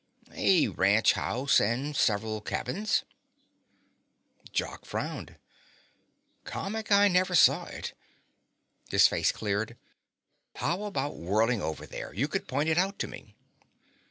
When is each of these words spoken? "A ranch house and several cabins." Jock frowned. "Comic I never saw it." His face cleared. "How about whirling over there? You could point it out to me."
"A 0.33 0.67
ranch 0.67 1.13
house 1.13 1.59
and 1.61 1.95
several 1.95 2.41
cabins." 2.41 3.03
Jock 4.51 4.83
frowned. 4.83 5.37
"Comic 6.43 6.91
I 6.91 7.07
never 7.07 7.35
saw 7.35 7.65
it." 7.65 7.93
His 8.89 9.07
face 9.07 9.31
cleared. 9.31 9.77
"How 10.55 10.85
about 10.85 11.19
whirling 11.19 11.61
over 11.61 11.85
there? 11.85 12.11
You 12.15 12.27
could 12.27 12.47
point 12.47 12.67
it 12.69 12.79
out 12.79 12.97
to 12.97 13.07
me." 13.07 13.35